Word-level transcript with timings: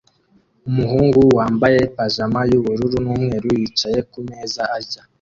Umuhungu 0.69 1.19
wambaye 1.37 1.79
pajama 1.95 2.39
yubururu 2.51 2.95
n'umweru 3.03 3.47
yicaye 3.59 3.99
kumeza 4.11 4.61
arya 4.77 5.01